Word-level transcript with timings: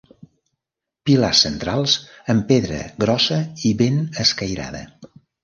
Pilars 1.09 1.41
centrals 1.45 1.97
en 2.35 2.41
pedra 2.53 2.81
grossa 3.05 3.39
i 3.73 3.77
ben 3.85 4.01
escairada. 4.27 4.83